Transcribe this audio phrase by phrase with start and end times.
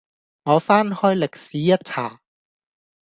[0.45, 2.21] 我翻開歷史一查，